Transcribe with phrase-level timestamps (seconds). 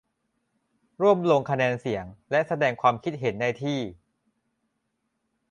[1.01, 3.79] ร่วมลงคะแนนเสียง และแสดงความเห็นได้ที่